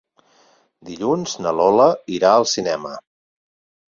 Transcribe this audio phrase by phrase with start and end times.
[0.87, 2.95] Dilluns na Lola irà al cinema.